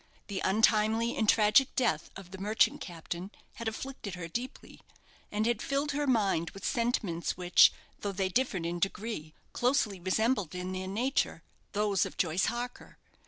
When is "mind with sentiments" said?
6.07-7.37